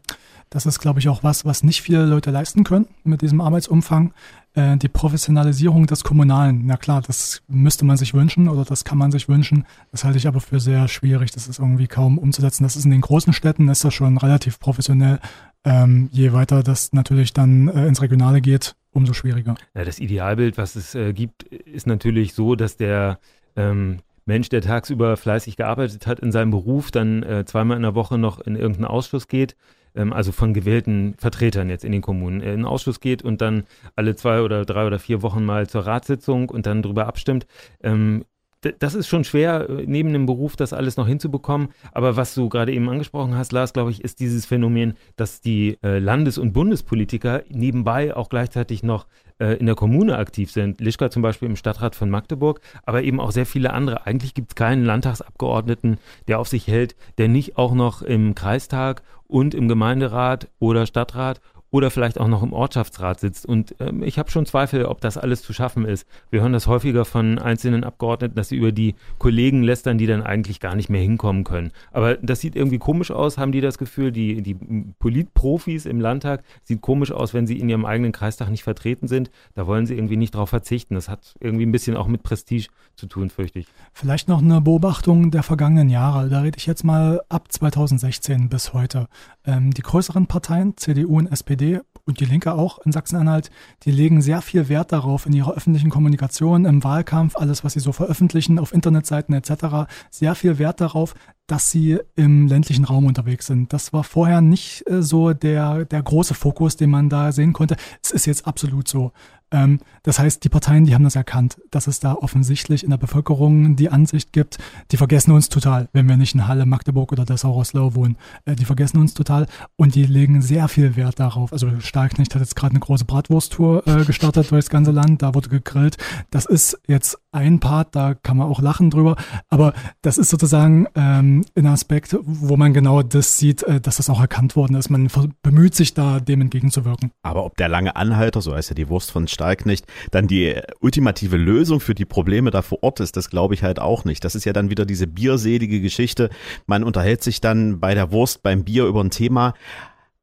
[0.49, 4.13] das ist, glaube ich, auch was, was nicht viele Leute leisten können mit diesem Arbeitsumfang.
[4.55, 8.97] Äh, die Professionalisierung des Kommunalen, na klar, das müsste man sich wünschen oder das kann
[8.97, 9.65] man sich wünschen.
[9.91, 11.31] Das halte ich aber für sehr schwierig.
[11.31, 12.63] Das ist irgendwie kaum umzusetzen.
[12.63, 15.19] Das ist in den großen Städten, ist das schon relativ professionell.
[15.63, 19.55] Ähm, je weiter das natürlich dann äh, ins Regionale geht, umso schwieriger.
[19.75, 23.19] Ja, das Idealbild, was es äh, gibt, ist natürlich so, dass der
[23.55, 27.95] ähm, Mensch, der tagsüber fleißig gearbeitet hat in seinem Beruf, dann äh, zweimal in der
[27.95, 29.55] Woche noch in irgendeinen Ausschuss geht
[29.95, 33.63] ähm, also von gewählten Vertretern jetzt in den Kommunen, in den Ausschuss geht und dann
[33.95, 37.47] alle zwei oder drei oder vier Wochen mal zur Ratssitzung und dann darüber abstimmt.
[37.82, 38.25] Ähm,
[38.62, 41.69] das ist schon schwer, äh, neben dem Beruf das alles noch hinzubekommen.
[41.91, 45.78] Aber was du gerade eben angesprochen hast, Lars, glaube ich, ist dieses Phänomen, dass die
[45.82, 49.08] äh, Landes- und Bundespolitiker nebenbei auch gleichzeitig noch
[49.39, 50.82] äh, in der Kommune aktiv sind.
[50.82, 54.06] Lischka zum Beispiel im Stadtrat von Magdeburg, aber eben auch sehr viele andere.
[54.06, 55.97] Eigentlich gibt es keinen Landtagsabgeordneten,
[56.28, 61.41] der auf sich hält, der nicht auch noch im Kreistag und im Gemeinderat oder Stadtrat
[61.71, 63.45] oder vielleicht auch noch im Ortschaftsrat sitzt.
[63.45, 66.08] Und ähm, ich habe schon Zweifel, ob das alles zu schaffen ist.
[66.32, 70.23] Wir hören das häufiger von einzelnen Abgeordneten, dass sie über die Kollegen lästern, die dann
[70.23, 71.71] eigentlich gar nicht mehr hinkommen können.
[71.91, 74.55] Aber das sieht irgendwie komisch aus, haben die das Gefühl, die, die
[74.99, 79.29] Politprofis im Landtag, sieht komisch aus, wenn sie in ihrem eigenen Kreistag nicht vertreten sind.
[79.53, 80.95] Da wollen sie irgendwie nicht drauf verzichten.
[80.95, 83.67] Das hat irgendwie ein bisschen auch mit Prestige zu tun, fürchte ich.
[83.93, 86.29] Vielleicht noch eine Beobachtung der vergangenen Jahre.
[86.29, 89.08] Da rede ich jetzt mal ab 2016 bis heute.
[89.45, 93.52] Ähm, die größeren Parteien, CDU und SPD, SPD und die Linke auch in Sachsen-Anhalt,
[93.84, 97.80] die legen sehr viel Wert darauf in ihrer öffentlichen Kommunikation, im Wahlkampf, alles, was sie
[97.80, 101.13] so veröffentlichen, auf Internetseiten etc., sehr viel Wert darauf,
[101.49, 103.73] dass sie im ländlichen Raum unterwegs sind.
[103.73, 107.75] Das war vorher nicht äh, so der, der große Fokus, den man da sehen konnte.
[108.03, 109.12] Es ist jetzt absolut so.
[109.51, 112.97] Ähm, das heißt, die Parteien, die haben das erkannt, dass es da offensichtlich in der
[112.97, 114.57] Bevölkerung die Ansicht gibt,
[114.91, 118.17] die vergessen uns total, wenn wir nicht in Halle, Magdeburg oder Dessau-Rosslau wohnen.
[118.45, 121.51] Äh, die vergessen uns total und die legen sehr viel Wert darauf.
[121.51, 125.49] Also Stahlknecht hat jetzt gerade eine große Bratwursttour äh, gestartet durchs ganze Land, da wurde
[125.49, 125.97] gegrillt.
[126.29, 129.15] Das ist jetzt ein Part, da kann man auch lachen drüber,
[129.49, 134.10] aber das ist sozusagen ähm, ein Aspekt, wo man genau das sieht, äh, dass das
[134.10, 134.89] auch erkannt worden ist.
[134.89, 135.10] Man
[135.41, 137.12] bemüht sich da, dem entgegenzuwirken.
[137.21, 141.38] Aber ob der lange Anhalter, so heißt ja die Wurst von Stahlknecht, dann die ultimative
[141.38, 144.23] Lösung für die Probleme da vor Ort ist, das glaube ich halt auch nicht.
[144.23, 146.30] Das ist ja dann wieder diese bierselige Geschichte.
[146.65, 149.54] Man unterhält sich dann bei der Wurst, beim Bier über ein Thema,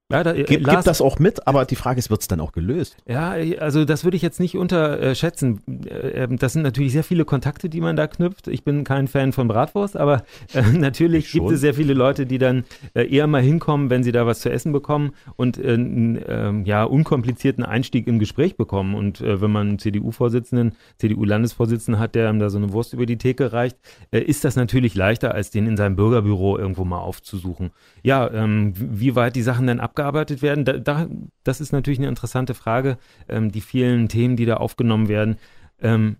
[0.09, 2.29] ja, da, äh, Gib, Lars, gibt das auch mit, aber die Frage ist, wird es
[2.29, 2.97] dann auch gelöst?
[3.09, 5.63] Ja, also das würde ich jetzt nicht unterschätzen.
[5.85, 8.47] Äh, ähm, das sind natürlich sehr viele Kontakte, die man da knüpft.
[8.47, 10.23] Ich bin kein Fan von Bratwurst, aber
[10.55, 12.65] äh, natürlich gibt es sehr viele Leute, die dann
[12.95, 18.07] eher mal hinkommen, wenn sie da was zu essen bekommen und einen ja, unkomplizierten Einstieg
[18.07, 18.95] im Gespräch bekommen.
[18.95, 23.19] Und wenn man einen CDU-Vorsitzenden, CDU-Landesvorsitzenden hat, der einem da so eine Wurst über die
[23.19, 23.77] Theke reicht,
[24.11, 27.71] ist das natürlich leichter, als den in seinem Bürgerbüro irgendwo mal aufzusuchen.
[28.03, 30.65] Ja, ähm, wie weit die Sachen dann ab abgearbeitet werden?
[30.65, 31.09] Da, da,
[31.43, 35.37] das ist natürlich eine interessante Frage, ähm, die vielen Themen, die da aufgenommen werden.
[35.81, 36.17] Ähm,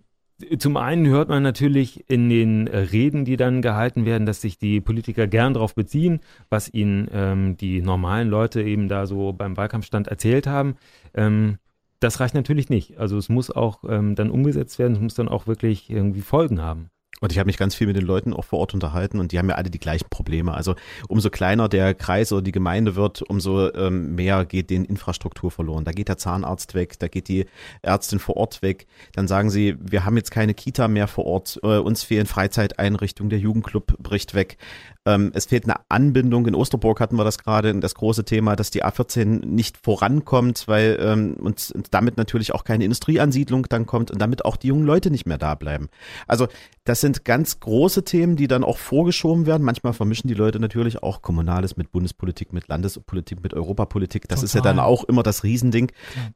[0.59, 4.81] zum einen hört man natürlich in den Reden, die dann gehalten werden, dass sich die
[4.81, 10.07] Politiker gern darauf beziehen, was ihnen ähm, die normalen Leute eben da so beim Wahlkampfstand
[10.07, 10.75] erzählt haben.
[11.15, 11.57] Ähm,
[11.99, 12.99] das reicht natürlich nicht.
[12.99, 16.61] Also es muss auch ähm, dann umgesetzt werden, es muss dann auch wirklich irgendwie Folgen
[16.61, 16.91] haben.
[17.19, 19.39] Und ich habe mich ganz viel mit den Leuten auch vor Ort unterhalten und die
[19.39, 20.53] haben ja alle die gleichen Probleme.
[20.53, 20.75] Also
[21.07, 25.83] umso kleiner der Kreis oder die Gemeinde wird, umso ähm, mehr geht den Infrastruktur verloren.
[25.83, 27.45] Da geht der Zahnarzt weg, da geht die
[27.81, 28.85] Ärztin vor Ort weg.
[29.13, 33.29] Dann sagen sie, wir haben jetzt keine Kita mehr vor Ort, äh, uns fehlen Freizeiteinrichtungen,
[33.29, 34.57] der Jugendclub bricht weg.
[35.07, 36.47] Ähm, es fehlt eine Anbindung.
[36.47, 40.97] In Osterburg hatten wir das gerade, das große Thema, dass die A14 nicht vorankommt, weil
[40.99, 44.85] ähm, und, und damit natürlich auch keine Industrieansiedlung dann kommt und damit auch die jungen
[44.85, 45.87] Leute nicht mehr da bleiben.
[46.27, 46.47] Also
[46.83, 49.63] das sind ganz große Themen, die dann auch vorgeschoben werden.
[49.63, 54.27] Manchmal vermischen die Leute natürlich auch Kommunales mit Bundespolitik, mit Landespolitik, mit Europapolitik.
[54.27, 54.45] Das Total.
[54.45, 55.91] ist ja dann auch immer das Riesending,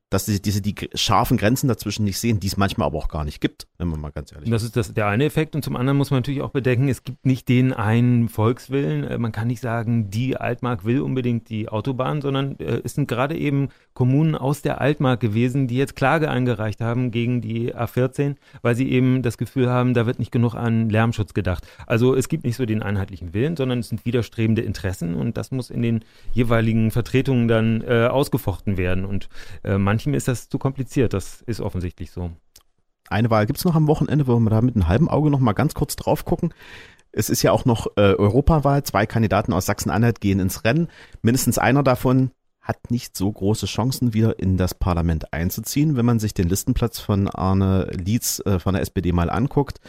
[0.10, 3.26] dass sie diese die scharfen Grenzen dazwischen nicht sehen, die es manchmal aber auch gar
[3.26, 4.54] nicht gibt, wenn man mal ganz ehrlich ist.
[4.54, 7.04] Das ist das, der eine Effekt und zum anderen muss man natürlich auch bedenken, es
[7.04, 9.04] gibt nicht den einen Volks Volkswillen.
[9.04, 13.08] Äh, man kann nicht sagen, die Altmark will unbedingt die Autobahn, sondern äh, es sind
[13.08, 18.36] gerade eben Kommunen aus der Altmark gewesen, die jetzt Klage eingereicht haben gegen die A14,
[18.62, 21.68] weil sie eben das Gefühl haben, da wird nicht genug an Lärmschutz gedacht.
[21.88, 25.52] Also es gibt nicht so den einheitlichen Willen, sondern es sind widerstrebende Interessen und das
[25.52, 29.06] muss in den jeweiligen Vertretungen dann äh, ausgefochten werden.
[29.06, 29.30] Und
[29.64, 32.32] äh, manchem ist das zu kompliziert, das ist offensichtlich so.
[33.10, 35.42] Eine Wahl gibt es noch am Wochenende, wo wir da mit einem halben Auge noch
[35.42, 36.54] mal ganz kurz drauf gucken.
[37.12, 38.84] Es ist ja auch noch äh, Europawahl.
[38.84, 40.88] Zwei Kandidaten aus Sachsen-Anhalt gehen ins Rennen.
[41.22, 45.98] Mindestens einer davon hat nicht so große Chancen, wieder in das Parlament einzuziehen.
[45.98, 49.80] Wenn man sich den Listenplatz von Arne Lietz äh, von der SPD mal anguckt,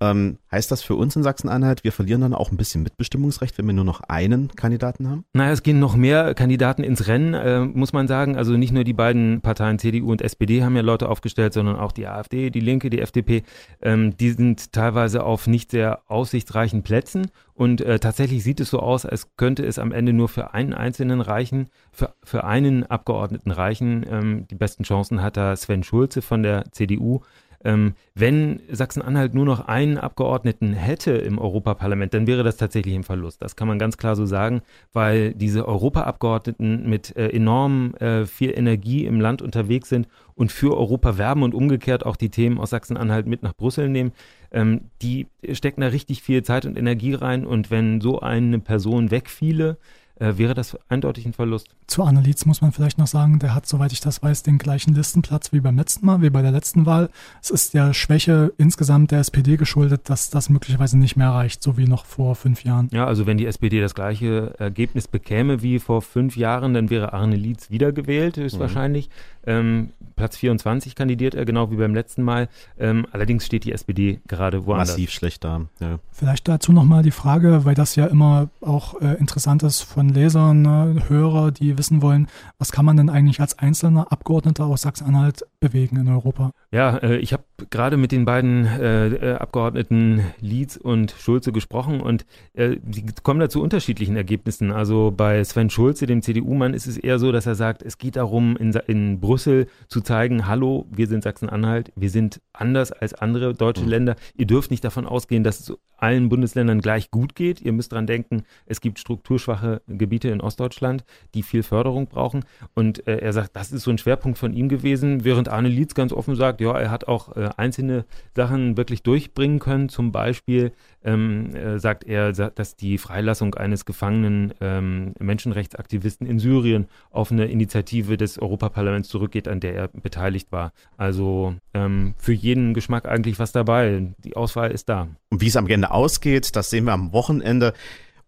[0.00, 3.66] ähm, heißt das für uns in Sachsen-Anhalt, wir verlieren dann auch ein bisschen Mitbestimmungsrecht, wenn
[3.66, 5.24] wir nur noch einen Kandidaten haben?
[5.32, 8.36] Naja, es gehen noch mehr Kandidaten ins Rennen, äh, muss man sagen.
[8.36, 11.92] Also nicht nur die beiden Parteien CDU und SPD haben ja Leute aufgestellt, sondern auch
[11.92, 13.42] die AfD, die Linke, die FDP.
[13.82, 17.30] Ähm, die sind teilweise auf nicht sehr aussichtsreichen Plätzen.
[17.54, 20.74] Und äh, tatsächlich sieht es so aus, als könnte es am Ende nur für einen
[20.74, 24.04] einzelnen reichen, für, für einen Abgeordneten reichen.
[24.08, 27.20] Ähm, die besten Chancen hat da Sven Schulze von der CDU.
[27.64, 33.02] Ähm, wenn Sachsen-Anhalt nur noch einen Abgeordneten hätte im Europaparlament, dann wäre das tatsächlich ein
[33.02, 33.42] Verlust.
[33.42, 34.60] Das kann man ganz klar so sagen,
[34.92, 40.76] weil diese Europaabgeordneten mit äh, enorm äh, viel Energie im Land unterwegs sind und für
[40.76, 44.12] Europa werben und umgekehrt auch die Themen aus Sachsen-Anhalt mit nach Brüssel nehmen.
[44.52, 49.10] Ähm, die stecken da richtig viel Zeit und Energie rein und wenn so eine Person
[49.10, 49.78] wegfiele,
[50.16, 51.68] äh, wäre das eindeutig ein Verlust.
[51.86, 54.94] Zu Annelies muss man vielleicht noch sagen, der hat, soweit ich das weiß, den gleichen
[54.94, 57.10] Listenplatz wie beim letzten Mal, wie bei der letzten Wahl.
[57.42, 61.76] Es ist der Schwäche insgesamt der SPD geschuldet, dass das möglicherweise nicht mehr reicht, so
[61.76, 62.88] wie noch vor fünf Jahren.
[62.92, 67.12] Ja, also wenn die SPD das gleiche Ergebnis bekäme wie vor fünf Jahren, dann wäre
[67.12, 69.08] Arne Lietz wiedergewählt, höchstwahrscheinlich.
[69.08, 69.12] Mhm.
[69.46, 72.48] Ähm, Platz 24 kandidiert er, genau wie beim letzten Mal.
[72.78, 74.90] Ähm, allerdings steht die SPD gerade woanders.
[74.90, 75.62] Massiv schlecht da.
[75.80, 75.98] Ja.
[76.12, 80.62] Vielleicht dazu nochmal die Frage, weil das ja immer auch äh, interessant ist von Lesern,
[80.62, 85.44] ne, Hörer, die wissen wollen, was kann man denn eigentlich als einzelner Abgeordneter aus Sachsen-Anhalt
[85.64, 86.52] bewegen in Europa.
[86.72, 92.00] Ja, äh, ich habe gerade mit den beiden äh, äh, Abgeordneten Lietz und Schulze gesprochen
[92.00, 94.70] und äh, sie kommen da zu unterschiedlichen Ergebnissen.
[94.70, 98.16] Also bei Sven Schulze, dem CDU-Mann, ist es eher so, dass er sagt, es geht
[98.16, 103.54] darum, in, in Brüssel zu zeigen, hallo, wir sind Sachsen-Anhalt, wir sind anders als andere
[103.54, 103.88] deutsche mhm.
[103.88, 104.16] Länder.
[104.36, 107.62] Ihr dürft nicht davon ausgehen, dass es allen Bundesländern gleich gut geht.
[107.62, 112.44] Ihr müsst dran denken, es gibt strukturschwache Gebiete in Ostdeutschland, die viel Förderung brauchen.
[112.74, 115.94] Und äh, er sagt, das ist so ein Schwerpunkt von ihm gewesen, während Arne Lietz
[115.94, 119.88] ganz offen sagt, ja, er hat auch äh, einzelne Sachen wirklich durchbringen können.
[119.88, 120.72] Zum Beispiel
[121.04, 127.46] ähm, äh, sagt er, dass die Freilassung eines gefangenen ähm, Menschenrechtsaktivisten in Syrien auf eine
[127.46, 130.72] Initiative des Europaparlaments zurückgeht, an der er beteiligt war.
[130.96, 134.14] Also ähm, für jeden Geschmack eigentlich was dabei.
[134.24, 135.08] Die Auswahl ist da.
[135.30, 137.72] Und wie es am Ende ausgeht, das sehen wir am Wochenende.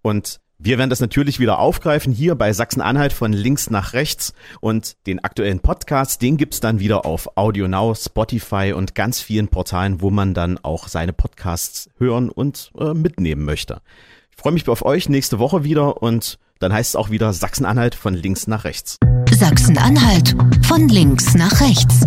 [0.03, 4.97] Und wir werden das natürlich wieder aufgreifen hier bei Sachsen-Anhalt von links nach rechts und
[5.07, 10.01] den aktuellen Podcast, den gibt's dann wieder auf Audio Now, Spotify und ganz vielen Portalen,
[10.01, 13.83] wo man dann auch seine Podcasts hören und äh, mitnehmen möchte.
[14.31, 17.95] Ich freue mich auf euch nächste Woche wieder und dann heißt es auch wieder Sachsen-Anhalt
[17.95, 18.97] von links nach rechts.
[19.31, 22.07] Sachsen-Anhalt von links nach rechts.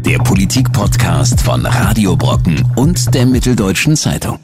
[0.00, 4.40] Der Politik-Podcast von Radio Brocken und der Mitteldeutschen Zeitung.